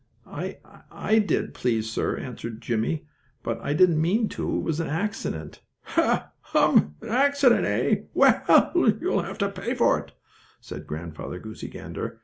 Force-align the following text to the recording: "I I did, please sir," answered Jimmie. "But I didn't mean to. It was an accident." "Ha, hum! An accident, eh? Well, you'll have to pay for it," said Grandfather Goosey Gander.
"I 0.25 0.57
I 0.91 1.19
did, 1.19 1.53
please 1.53 1.87
sir," 1.91 2.17
answered 2.17 2.59
Jimmie. 2.59 3.05
"But 3.43 3.59
I 3.61 3.73
didn't 3.75 4.01
mean 4.01 4.29
to. 4.29 4.55
It 4.57 4.63
was 4.63 4.79
an 4.79 4.87
accident." 4.87 5.61
"Ha, 5.93 6.31
hum! 6.41 6.95
An 7.03 7.09
accident, 7.09 7.65
eh? 7.65 7.95
Well, 8.15 8.71
you'll 8.99 9.21
have 9.21 9.37
to 9.37 9.49
pay 9.49 9.75
for 9.75 9.99
it," 9.99 10.13
said 10.59 10.87
Grandfather 10.87 11.37
Goosey 11.37 11.67
Gander. 11.67 12.19